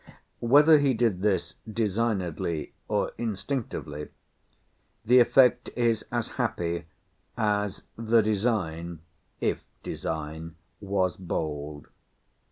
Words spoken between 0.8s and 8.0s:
did this designedly, or instinctively, the effect is as happy, as